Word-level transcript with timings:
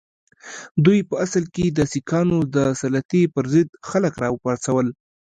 دوی 0.85 0.99
په 1.09 1.15
اصل 1.25 1.43
کې 1.55 1.65
د 1.69 1.79
سیکهانو 1.93 2.37
د 2.55 2.57
سلطې 2.81 3.21
پر 3.33 3.45
ضد 3.53 3.69
خلک 3.89 4.13
را 4.23 4.27
وپاڅول. 4.31 4.87